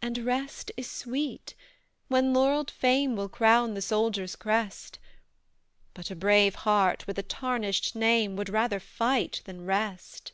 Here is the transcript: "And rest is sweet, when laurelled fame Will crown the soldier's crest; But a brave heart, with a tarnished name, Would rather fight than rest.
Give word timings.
"And 0.00 0.18
rest 0.18 0.70
is 0.76 0.88
sweet, 0.88 1.56
when 2.06 2.32
laurelled 2.32 2.70
fame 2.70 3.16
Will 3.16 3.28
crown 3.28 3.74
the 3.74 3.82
soldier's 3.82 4.36
crest; 4.36 5.00
But 5.94 6.12
a 6.12 6.14
brave 6.14 6.54
heart, 6.54 7.08
with 7.08 7.18
a 7.18 7.24
tarnished 7.24 7.96
name, 7.96 8.36
Would 8.36 8.50
rather 8.50 8.78
fight 8.78 9.42
than 9.46 9.66
rest. 9.66 10.30